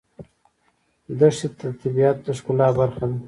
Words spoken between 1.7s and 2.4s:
د طبیعت د